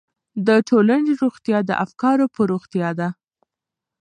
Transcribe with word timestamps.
د 0.47 0.49
ټولنې 0.69 1.11
روغتیا 1.21 1.57
د 1.69 1.71
افکارو 1.85 2.25
په 2.35 2.41
روغتیا 2.51 2.89
ده. 2.99 3.09